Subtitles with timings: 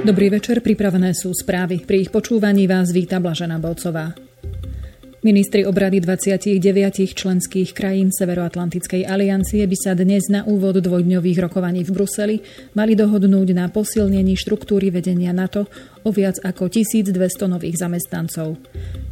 [0.00, 1.84] Dobrý večer, pripravené sú správy.
[1.84, 4.16] Pri ich počúvaní vás víta Blažena Bolcová.
[5.20, 6.64] Ministri obrady 29
[7.12, 12.36] členských krajín Severoatlantickej aliancie by sa dnes na úvod dvojdňových rokovaní v Bruseli
[12.72, 15.68] mali dohodnúť na posilnení štruktúry vedenia NATO
[16.08, 17.12] o viac ako 1200
[17.52, 18.64] nových zamestnancov.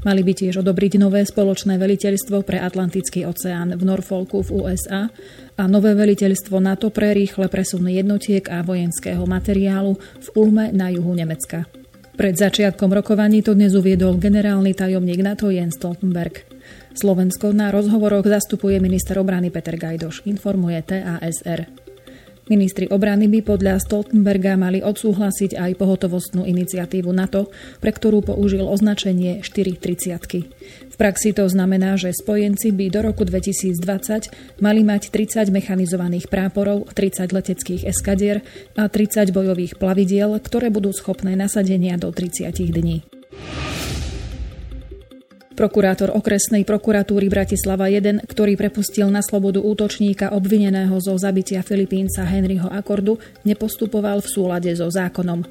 [0.08, 5.12] Mali by tiež odobriť nové spoločné veliteľstvo pre Atlantický oceán v Norfolku v USA
[5.60, 11.12] a nové veliteľstvo NATO pre rýchle presuny jednotiek a vojenského materiálu v Ulme na juhu
[11.12, 11.68] Nemecka.
[12.18, 16.42] Pred začiatkom rokovaní to dnes uviedol generálny tajomník NATO Jens Stoltenberg.
[16.90, 21.87] Slovensko na rozhovoroch zastupuje minister obrany Peter Gajdoš, informuje TASR.
[22.48, 29.44] Ministri obrany by podľa Stoltenberga mali odsúhlasiť aj pohotovostnú iniciatívu NATO, pre ktorú použil označenie
[29.44, 30.48] 430.
[30.88, 36.88] V praxi to znamená, že spojenci by do roku 2020 mali mať 30 mechanizovaných práporov,
[36.96, 38.40] 30 leteckých eskadier
[38.80, 43.04] a 30 bojových plavidiel, ktoré budú schopné nasadenia do 30 dní.
[45.58, 52.70] Prokurátor okresnej prokuratúry Bratislava 1, ktorý prepustil na slobodu útočníka obvineného zo zabitia Filipínca Henryho
[52.70, 55.42] Akordu, nepostupoval v súlade so zákonom.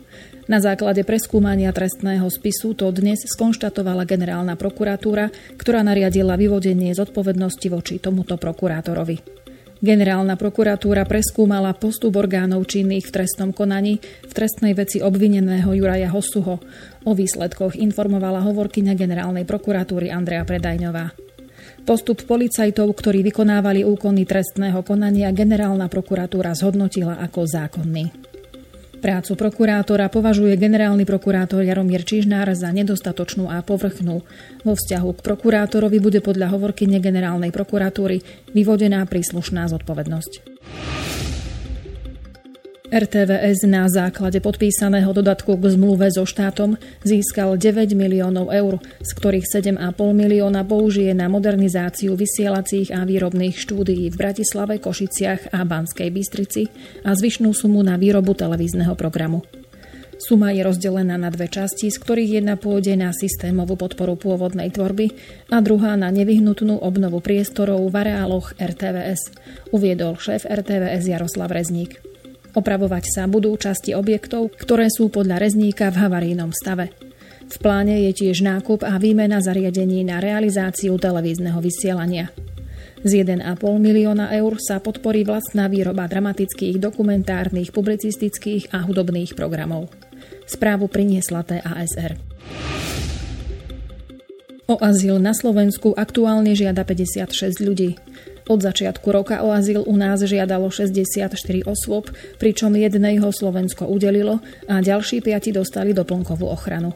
[0.47, 5.28] Na základe preskúmania trestného spisu to dnes skonštatovala generálna prokuratúra,
[5.59, 9.47] ktorá nariadila vyvodenie zodpovednosti voči tomuto prokurátorovi.
[9.78, 16.58] Generálna prokuratúra preskúmala postup orgánov činných v trestnom konaní v trestnej veci obvineného Juraja Hosuho.
[17.06, 21.14] O výsledkoch informovala hovorkyňa generálnej prokuratúry Andrea Predajňová.
[21.86, 28.36] Postup policajtov, ktorí vykonávali úkony trestného konania, generálna prokuratúra zhodnotila ako zákonný.
[28.98, 34.26] Prácu prokurátora považuje generálny prokurátor Jaromír Čižnár za nedostatočnú a povrchnú.
[34.66, 38.25] Vo vzťahu k prokurátorovi bude podľa hovorkyne generálnej prokuratúry
[38.58, 40.31] vyvodená príslušná zodpovednosť.
[42.88, 49.44] RTVS na základe podpísaného dodatku k zmluve so štátom získal 9 miliónov eur, z ktorých
[49.75, 49.75] 7,5
[50.16, 56.72] milióna použije na modernizáciu vysielacích a výrobných štúdií v Bratislave, Košiciach a Banskej Bystrici
[57.03, 59.44] a zvyšnú sumu na výrobu televízneho programu.
[60.16, 65.12] Suma je rozdelená na dve časti, z ktorých jedna pôjde na systémovú podporu pôvodnej tvorby
[65.51, 69.35] a druhá na nevyhnutnú obnovu priestorov v areáloch RTVS,
[69.75, 72.16] uviedol šéf RTVS Jaroslav Rezník.
[72.56, 76.94] Opravovať sa budú časti objektov, ktoré sú podľa rezníka v havarínom stave.
[77.47, 82.31] V pláne je tiež nákup a výmena zariadení na realizáciu televízneho vysielania.
[83.07, 83.46] Z 1,5
[83.80, 89.88] milióna eur sa podporí vlastná výroba dramatických, dokumentárnych, publicistických a hudobných programov.
[90.44, 92.19] Správu priniesla TASR.
[94.68, 97.96] O azyl na Slovensku aktuálne žiada 56 ľudí.
[98.47, 101.35] Od začiatku roka o azyl u nás žiadalo 64
[101.68, 102.08] osôb,
[102.40, 104.40] pričom jedného Slovensko udelilo
[104.72, 106.96] a ďalší piati dostali doplnkovú ochranu.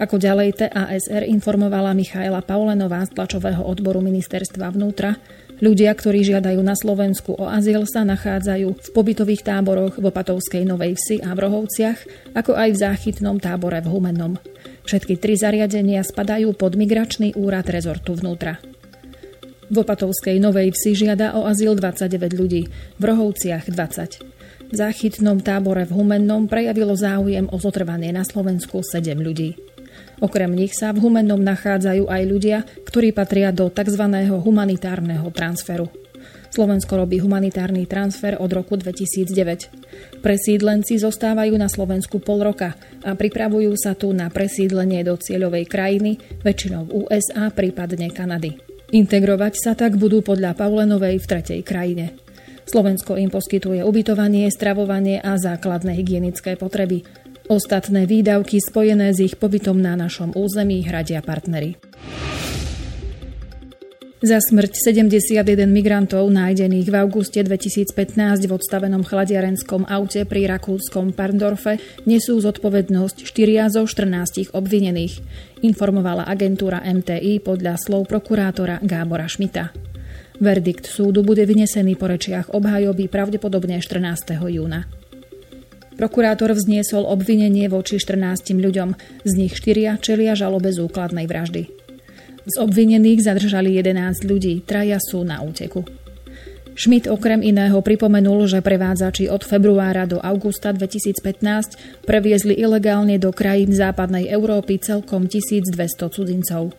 [0.00, 5.20] Ako ďalej TASR informovala Michaela Paulenová z tlačového odboru ministerstva vnútra,
[5.60, 10.96] ľudia, ktorí žiadajú na Slovensku o azyl, sa nachádzajú v pobytových táboroch v Opatovskej Novej
[10.96, 14.40] Vsi a v Rohovciach, ako aj v záchytnom tábore v Humennom.
[14.88, 18.56] Všetky tri zariadenia spadajú pod migračný úrad rezortu vnútra.
[19.70, 22.66] V Opatovskej Novej Vsi žiada o azyl 29 ľudí,
[22.98, 24.18] v Rohovciach 20.
[24.66, 29.54] V záchytnom tábore v Humennom prejavilo záujem o zotrvanie na Slovensku 7 ľudí.
[30.18, 34.10] Okrem nich sa v Humennom nachádzajú aj ľudia, ktorí patria do tzv.
[34.42, 35.86] humanitárneho transferu.
[36.50, 40.18] Slovensko robí humanitárny transfer od roku 2009.
[40.18, 42.74] Presídlenci zostávajú na Slovensku pol roka
[43.06, 48.69] a pripravujú sa tu na presídlenie do cieľovej krajiny, väčšinou USA, prípadne Kanady.
[48.90, 52.18] Integrovať sa tak budú podľa Paulenovej v tretej krajine.
[52.66, 57.06] Slovensko im poskytuje ubytovanie, stravovanie a základné hygienické potreby.
[57.46, 61.78] Ostatné výdavky spojené s ich pobytom na našom území hradia partnery.
[64.20, 71.80] Za smrť 71 migrantov nájdených v auguste 2015 v odstavenom chladiarenskom aute pri rakúskom Parndorfe
[72.04, 75.24] nesú zodpovednosť 4 zo 14 obvinených,
[75.64, 79.72] informovala agentúra MTI podľa slov prokurátora Gábora Šmita.
[80.36, 84.36] Verdikt súdu bude vynesený po rečiach obhajoby pravdepodobne 14.
[84.36, 84.84] júna.
[85.96, 91.79] Prokurátor vzniesol obvinenie voči 14 ľuďom, z nich 4 čelia žalobe z úkladnej vraždy.
[92.50, 95.86] Z obvinených zadržali 11 ľudí, traja sú na úteku.
[96.74, 103.70] Schmidt okrem iného pripomenul, že prevádzači od februára do augusta 2015 previezli ilegálne do krajín
[103.70, 105.76] západnej Európy celkom 1200
[106.10, 106.74] cudzincov.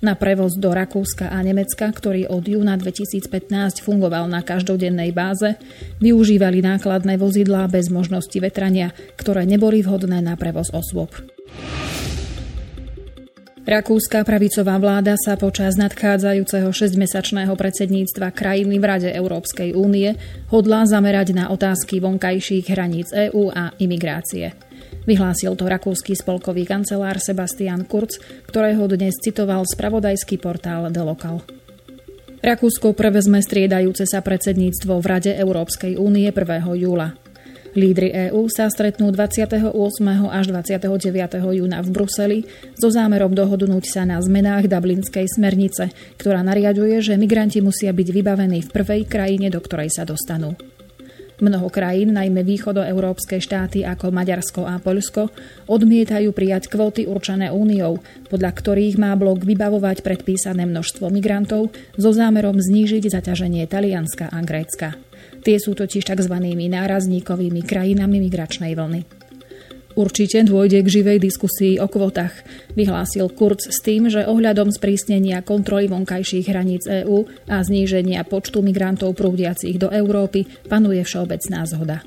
[0.00, 5.60] Na prevoz do Rakúska a Nemecka, ktorý od júna 2015 fungoval na každodennej báze,
[6.00, 11.12] využívali nákladné vozidlá bez možnosti vetrania, ktoré neboli vhodné na prevoz osôb.
[13.62, 20.18] Rakúska pravicová vláda sa počas nadchádzajúceho 6-mesačného predsedníctva krajiny v Rade Európskej únie
[20.50, 24.58] hodlá zamerať na otázky vonkajších hraníc EÚ a imigrácie.
[25.06, 28.18] Vyhlásil to rakúsky spolkový kancelár Sebastian Kurz,
[28.50, 31.46] ktorého dnes citoval spravodajský portál The Local.
[32.42, 36.66] Rakúsko prevezme striedajúce sa predsedníctvo v Rade Európskej únie 1.
[36.82, 37.14] júla.
[37.72, 39.72] Lídry EÚ sa stretnú 28.
[40.28, 40.92] až 29.
[41.56, 42.38] júna v Bruseli
[42.76, 45.88] so zámerom dohodnúť sa na zmenách Dublinskej smernice,
[46.20, 50.52] ktorá nariaduje, že migranti musia byť vybavení v prvej krajine, do ktorej sa dostanú.
[51.40, 55.32] Mnoho krajín, najmä východoeurópske štáty ako Maďarsko a Poľsko,
[55.64, 62.60] odmietajú prijať kvóty určené úniou, podľa ktorých má blok vybavovať predpísané množstvo migrantov so zámerom
[62.60, 64.92] znížiť zaťaženie Talianska a Grécka.
[65.42, 66.34] Tie sú totiž tzv.
[66.70, 69.22] nárazníkovými krajinami migračnej vlny.
[69.92, 72.32] Určite dôjde k živej diskusii o kvotách,
[72.72, 79.12] vyhlásil Kurz s tým, že ohľadom sprísnenia kontroly vonkajších hraníc EÚ a zníženia počtu migrantov
[79.12, 82.00] prúdiacich do Európy panuje všeobecná zhoda.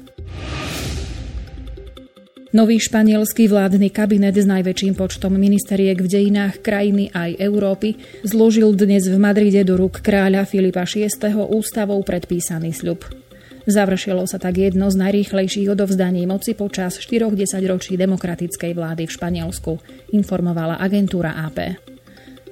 [2.55, 9.11] Nový španielský vládny kabinet s najväčším počtom ministeriek v dejinách krajiny aj Európy zložil dnes
[9.11, 11.11] v Madride do rúk kráľa Filipa VI.
[11.51, 13.25] ústavou predpísaný sľub.
[13.65, 17.33] Završilo sa tak jedno z najrýchlejších odovzdaní moci počas 4
[17.65, 19.81] ročí demokratickej vlády v Španielsku,
[20.13, 21.73] informovala agentúra AP.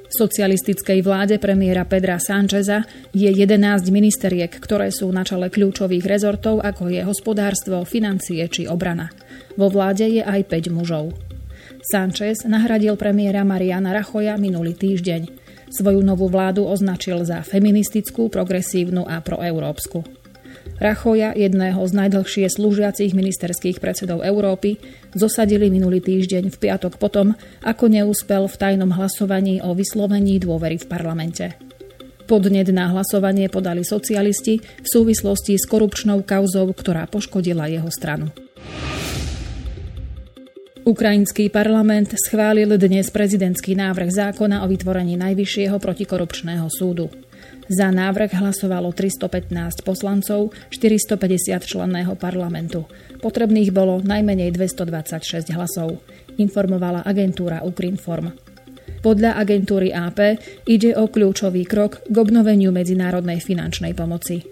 [0.09, 6.65] V socialistickej vláde premiéra Pedra Sáncheza je 11 ministeriek, ktoré sú na čele kľúčových rezortov,
[6.65, 9.13] ako je hospodárstvo, financie či obrana.
[9.53, 11.13] Vo vláde je aj 5 mužov.
[11.85, 15.29] Sánchez nahradil premiéra Mariana Rachoja minulý týždeň.
[15.69, 20.22] Svoju novú vládu označil za feministickú, progresívnu a proeurópsku.
[20.83, 24.83] Rachoja, jedného z najdlhšie slúžiacich ministerských predsedov Európy,
[25.15, 30.85] zosadili minulý týždeň v piatok potom, ako neúspel v tajnom hlasovaní o vyslovení dôvery v
[30.91, 31.55] parlamente.
[32.27, 38.35] Podnet na hlasovanie podali socialisti v súvislosti s korupčnou kauzou, ktorá poškodila jeho stranu.
[40.83, 47.07] Ukrajinský parlament schválil dnes prezidentský návrh zákona o vytvorení Najvyššieho protikorupčného súdu.
[47.71, 52.83] Za návrh hlasovalo 315 poslancov 450 členného parlamentu.
[53.23, 56.03] Potrebných bolo najmenej 226 hlasov,
[56.35, 58.35] informovala agentúra Ukrinform.
[58.99, 64.43] Podľa agentúry AP ide o kľúčový krok k obnoveniu medzinárodnej finančnej pomoci.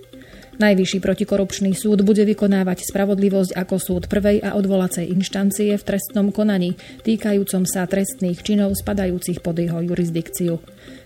[0.62, 6.78] Najvyšší protikorupčný súd bude vykonávať spravodlivosť ako súd prvej a odvolacej inštancie v trestnom konaní
[7.02, 10.62] týkajúcom sa trestných činov spadajúcich pod jeho jurisdikciu.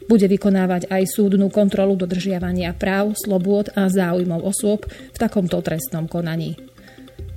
[0.06, 6.54] Bude vykonávať aj súdnu kontrolu dodržiavania práv, slobôd a záujmov osôb v takomto trestnom konaní.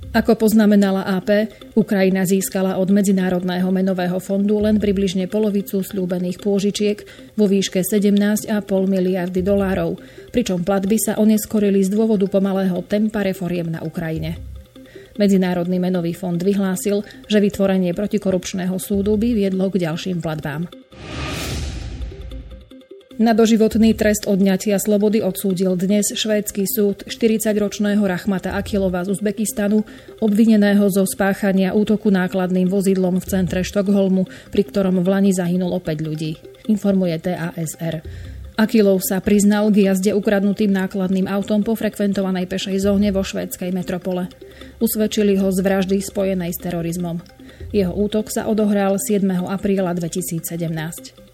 [0.09, 6.97] Ako poznamenala AP, Ukrajina získala od Medzinárodného menového fondu len približne polovicu slúbených pôžičiek
[7.37, 8.49] vo výške 17,5
[8.89, 10.01] miliardy dolárov,
[10.33, 14.41] pričom platby sa oneskorili z dôvodu pomalého tempa reforiem na Ukrajine.
[15.21, 20.65] Medzinárodný menový fond vyhlásil, že vytvorenie protikorupčného súdu by viedlo k ďalším platbám.
[23.19, 29.83] Na doživotný trest odňatia slobody odsúdil dnes švédsky súd 40-ročného Rachmata Akilova z Uzbekistanu,
[30.23, 34.23] obvineného zo spáchania útoku nákladným vozidlom v centre Štokholmu,
[34.55, 36.39] pri ktorom v Lani zahynulo 5 ľudí.
[36.71, 37.99] Informuje TASR.
[38.55, 44.31] Akilov sa priznal k jazde ukradnutým nákladným autom po frekventovanej pešej zóne vo švédskej metropole.
[44.79, 47.19] Usvedčili ho z vraždy spojenej s terorizmom.
[47.75, 49.27] Jeho útok sa odohral 7.
[49.43, 51.28] apríla 2017.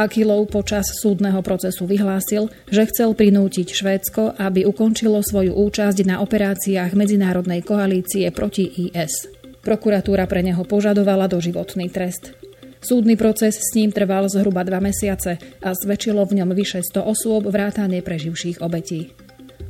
[0.00, 6.96] Akilov počas súdneho procesu vyhlásil, že chcel prinútiť Švédsko, aby ukončilo svoju účasť na operáciách
[6.96, 9.28] medzinárodnej koalície proti IS.
[9.60, 12.32] Prokuratúra pre neho požadovala doživotný trest.
[12.80, 17.52] Súdny proces s ním trval zhruba dva mesiace a zväčšilo v ňom vyše 100 osôb
[17.52, 19.12] vrátane preživších obetí.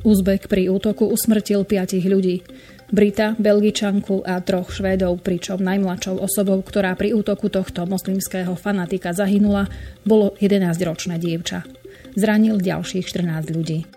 [0.07, 2.39] Uzbek pri útoku usmrtil piatich ľudí.
[2.91, 9.71] Brita, Belgičanku a troch Švédov, pričom najmladšou osobou, ktorá pri útoku tohto moslimského fanatika zahynula,
[10.03, 11.63] bolo 11-ročné dievča.
[12.19, 13.87] Zranil ďalších 14 ľudí.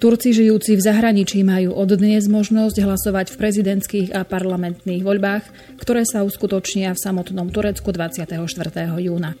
[0.00, 6.04] Turci žijúci v zahraničí majú od dnes možnosť hlasovať v prezidentských a parlamentných voľbách, ktoré
[6.04, 8.36] sa uskutočnia v samotnom Turecku 24.
[9.00, 9.32] júna.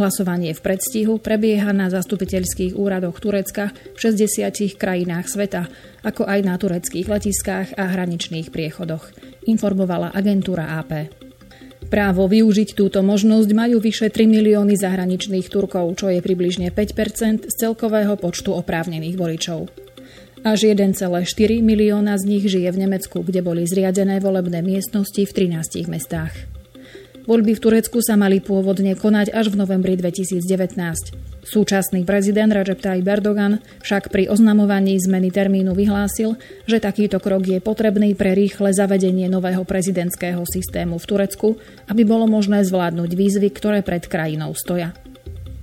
[0.00, 5.68] Hlasovanie v predstihu prebieha na zastupiteľských úradoch Turecka v 60 krajinách sveta,
[6.00, 9.12] ako aj na tureckých letiskách a hraničných priechodoch,
[9.44, 11.12] informovala agentúra AP.
[11.92, 17.54] Právo využiť túto možnosť majú vyše 3 milióny zahraničných Turkov, čo je približne 5 z
[17.60, 19.68] celkového počtu oprávnených voličov.
[20.48, 21.12] Až 1,4
[21.60, 26.59] milióna z nich žije v Nemecku, kde boli zriadené volebné miestnosti v 13 mestách.
[27.28, 30.40] Voľby v Turecku sa mali pôvodne konať až v novembri 2019.
[31.40, 36.36] Súčasný prezident Recep Tayyip Erdogan však pri oznamovaní zmeny termínu vyhlásil,
[36.68, 41.48] že takýto krok je potrebný pre rýchle zavedenie nového prezidentského systému v Turecku,
[41.88, 44.92] aby bolo možné zvládnuť výzvy, ktoré pred krajinou stoja.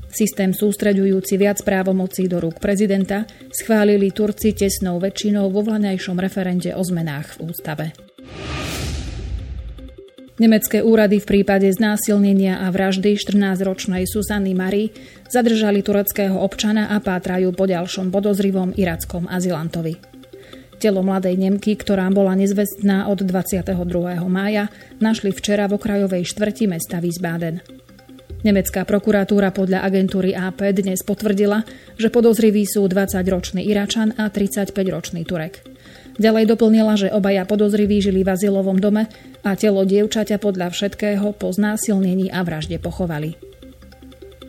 [0.08, 6.82] Systém sústreďujúci viac právomocí do rúk prezidenta schválili Turci tesnou väčšinou vo vlaňajšom referende o
[6.82, 7.86] zmenách v ústave.
[10.38, 14.94] Nemecké úrady v prípade znásilnenia a vraždy 14-ročnej Susany Mari
[15.26, 19.98] zadržali tureckého občana a pátrajú po ďalšom podozrivom irackom azilantovi.
[20.78, 23.82] Telo mladej Nemky, ktorá bola nezvestná od 22.
[24.30, 24.70] mája,
[25.02, 27.66] našli včera v okrajovej štvrti mesta Wiesbaden.
[28.46, 31.66] Nemecká prokuratúra podľa agentúry AP dnes potvrdila,
[31.98, 35.66] že podozriví sú 20-ročný Iračan a 35-ročný Turek.
[36.18, 39.06] Ďalej doplnila, že obaja podozriví žili v azylovom dome
[39.46, 43.38] a telo dievčaťa podľa všetkého po znásilnení a vražde pochovali.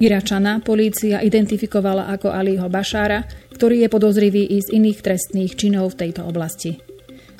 [0.00, 6.06] Iračana polícia identifikovala ako Aliho Bašára, ktorý je podozrivý i z iných trestných činov v
[6.06, 6.78] tejto oblasti.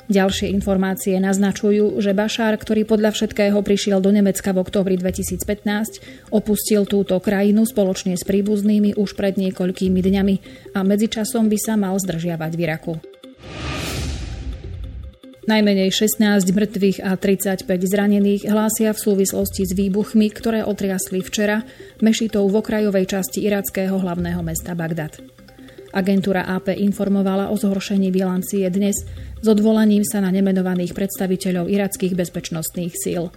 [0.09, 6.89] Ďalšie informácie naznačujú, že Bašár, ktorý podľa všetkého prišiel do Nemecka v oktobri 2015, opustil
[6.89, 10.35] túto krajinu spoločne s príbuznými už pred niekoľkými dňami
[10.73, 12.93] a medzičasom by sa mal zdržiavať v Iraku.
[15.49, 21.65] Najmenej 16 mŕtvych a 35 zranených hlásia v súvislosti s výbuchmi, ktoré otriasli včera
[22.05, 25.17] mešitou v okrajovej časti irackého hlavného mesta Bagdad.
[25.89, 29.01] Agentúra AP informovala o zhoršení bilancie dnes
[29.41, 33.33] s odvolaním sa na nemenovaných predstaviteľov irackých bezpečnostných síl.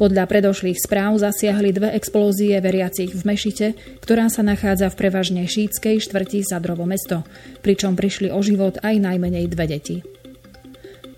[0.00, 6.00] Podľa predošlých správ zasiahli dve explózie veriacich v Mešite, ktorá sa nachádza v prevažne šítskej
[6.08, 7.20] štvrti Zadrovo mesto,
[7.60, 10.13] pričom prišli o život aj najmenej dve deti.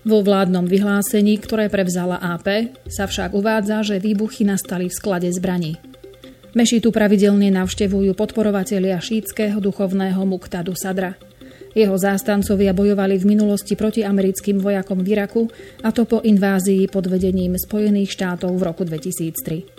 [0.07, 5.75] Vo vládnom vyhlásení, ktoré prevzala AP, sa však uvádza, že výbuchy nastali v sklade zbraní.
[6.55, 11.19] Mešitu pravidelne navštevujú podporovatelia šítskeho duchovného Muktadu Sadra.
[11.75, 15.51] Jeho zástancovia bojovali v minulosti proti americkým vojakom v Iraku,
[15.83, 19.76] a to po invázii pod vedením Spojených štátov v roku 2003.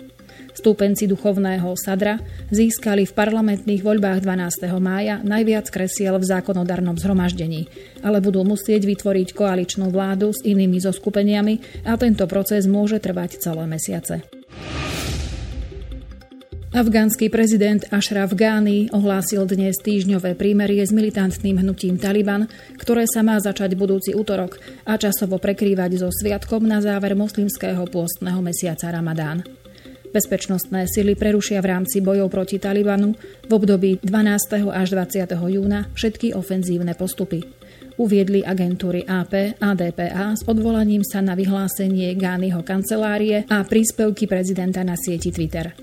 [0.59, 2.19] Stúpenci duchovného Sadra
[2.51, 4.67] získali v parlamentných voľbách 12.
[4.83, 7.71] mája najviac kresiel v zákonodarnom zhromaždení,
[8.03, 13.71] ale budú musieť vytvoriť koaličnú vládu s inými zoskupeniami a tento proces môže trvať celé
[13.71, 14.27] mesiace.
[16.75, 23.39] Afgánsky prezident Ashraf Ghani ohlásil dnes týždňové prímerie s militantným hnutím Taliban, ktoré sa má
[23.39, 29.47] začať budúci útorok a časovo prekrývať so sviatkom na záver moslimského pôstneho mesiaca Ramadán.
[30.09, 33.13] Bezpečnostné sily prerušia v rámci bojov proti Talibanu
[33.45, 34.65] v období 12.
[34.73, 35.29] až 20.
[35.37, 37.45] júna všetky ofenzívne postupy.
[38.01, 44.81] Uviedli agentúry AP a DPA s odvolaním sa na vyhlásenie Gányho kancelárie a príspevky prezidenta
[44.81, 45.77] na sieti Twitter.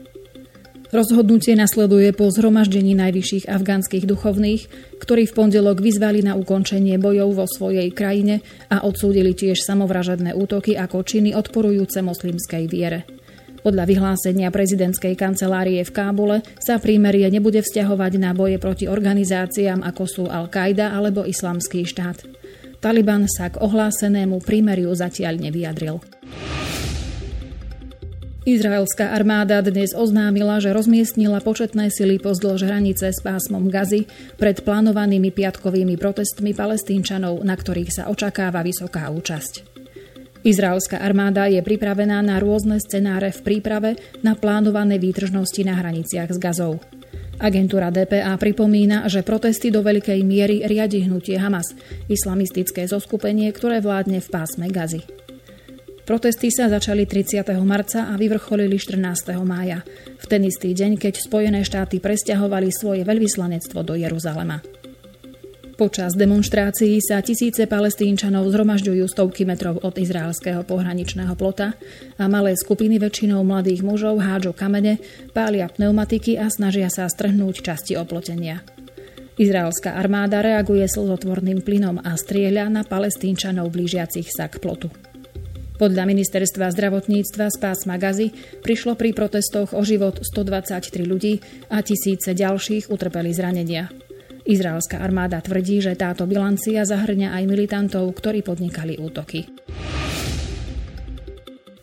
[0.90, 4.62] Rozhodnutie nasleduje po zhromaždení najvyšších afgánskych duchovných,
[5.02, 8.42] ktorí v pondelok vyzvali na ukončenie bojov vo svojej krajine
[8.74, 13.15] a odsúdili tiež samovražedné útoky ako činy odporujúce moslimskej viere.
[13.66, 20.04] Podľa vyhlásenia prezidentskej kancelárie v Kábule sa prímerie nebude vzťahovať na boje proti organizáciám ako
[20.06, 22.22] sú Al-Qaida alebo Islamský štát.
[22.78, 25.98] Taliban sa k ohlásenému prímeriu zatiaľ nevyjadril.
[28.46, 34.06] Izraelská armáda dnes oznámila, že rozmiestnila početné sily pozdĺž hranice s pásmom Gazy
[34.38, 39.75] pred plánovanými piatkovými protestmi palestínčanov, na ktorých sa očakáva vysoká účasť.
[40.46, 46.38] Izraelská armáda je pripravená na rôzne scenáre v príprave na plánované výtržnosti na hraniciach s
[46.38, 46.78] Gazou.
[47.42, 51.74] Agentúra DPA pripomína, že protesty do veľkej miery riadi hnutie Hamas,
[52.06, 55.02] islamistické zoskupenie, ktoré vládne v pásme Gazy.
[56.06, 57.42] Protesty sa začali 30.
[57.66, 59.42] marca a vyvrcholili 14.
[59.42, 59.82] mája,
[60.22, 64.62] v ten istý deň, keď Spojené štáty presťahovali svoje veľvyslanectvo do Jeruzalema.
[65.76, 71.76] Počas demonstrácií sa tisíce palestínčanov zhromažďujú stovky metrov od izraelského pohraničného plota
[72.16, 74.96] a malé skupiny väčšinou mladých mužov hádžu kamene,
[75.36, 78.64] pália pneumatiky a snažia sa strhnúť časti oplotenia.
[79.36, 84.88] Izraelská armáda reaguje slzotvorným plynom a strieľa na palestínčanov blížiacich sa k plotu.
[85.76, 88.32] Podľa ministerstva zdravotníctva z pásma Gazy
[88.64, 94.05] prišlo pri protestoch o život 123 ľudí a tisíce ďalších utrpeli zranenia.
[94.46, 99.50] Izraelská armáda tvrdí, že táto bilancia zahrňa aj militantov, ktorí podnikali útoky.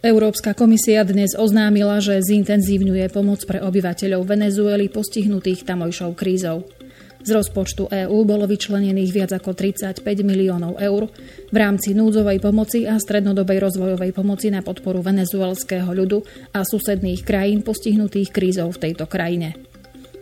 [0.04, 6.68] Európska komisia dnes oznámila, že zintenzívňuje pomoc pre obyvateľov Venezuely postihnutých tamojšou krízou.
[7.24, 11.08] Z rozpočtu EÚ bolo vyčlenených viac ako 35 miliónov eur
[11.48, 16.20] v rámci núdzovej pomoci a strednodobej rozvojovej pomoci na podporu venezuelského ľudu
[16.52, 19.73] a susedných krajín postihnutých krízou v tejto krajine.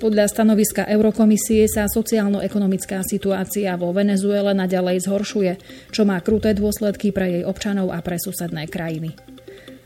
[0.02, 5.54] Podľa stanoviska Eurokomisie sa sociálno-ekonomická situácia vo Venezuele naďalej zhoršuje,
[5.94, 9.14] čo má kruté dôsledky pre jej občanov a pre susedné krajiny.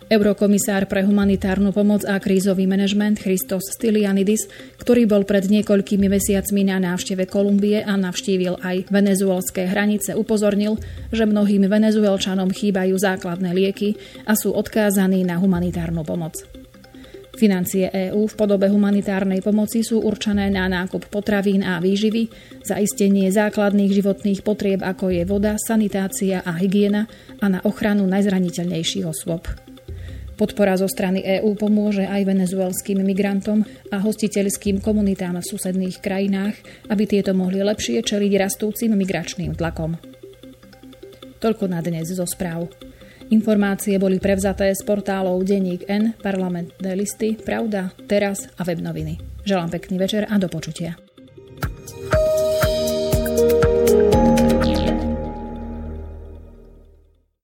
[0.08, 4.48] Eurokomisár pre humanitárnu pomoc a krízový manažment Christos Stylianidis,
[4.80, 10.80] ktorý bol pred niekoľkými mesiacmi na návšteve Kolumbie a navštívil aj venezuelské hranice, upozornil,
[11.12, 16.40] že mnohým venezuelčanom chýbajú základné lieky a sú odkázaní na humanitárnu pomoc.
[17.36, 22.32] Financie EÚ v podobe humanitárnej pomoci sú určené na nákup potravín a výživy,
[22.64, 27.12] zaistenie základných životných potrieb ako je voda, sanitácia a hygiena
[27.44, 29.52] a na ochranu najzraniteľnejších osôb.
[30.36, 36.56] Podpora zo strany EÚ pomôže aj venezuelským migrantom a hostiteľským komunitám v susedných krajinách,
[36.88, 40.00] aby tieto mohli lepšie čeliť rastúcim migračným tlakom.
[41.40, 42.72] Toľko na dnes zo správ.
[43.34, 49.18] Informácie boli prevzaté z portálov Denník N, parlamentné listy, Pravda, Teraz a webnoviny.
[49.46, 50.98] Želám pekný večer a do počutia.
[51.96, 52.65] thank you